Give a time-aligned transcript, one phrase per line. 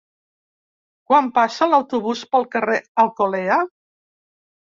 [1.11, 3.61] Quan passa l'autobús pel carrer Alcolea?